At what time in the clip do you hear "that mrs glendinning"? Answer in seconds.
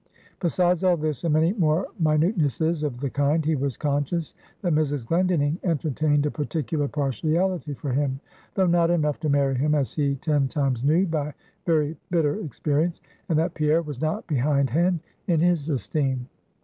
4.63-5.59